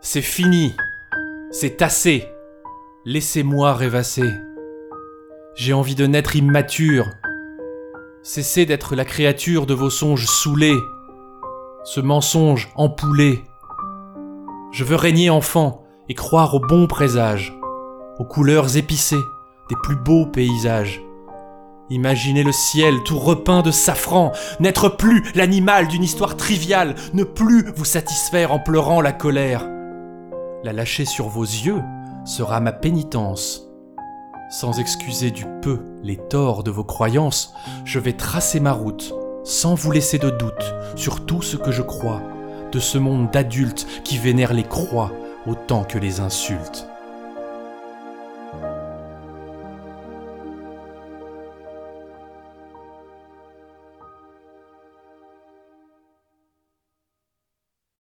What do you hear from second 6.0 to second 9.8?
naître immature. Cessez d'être la créature de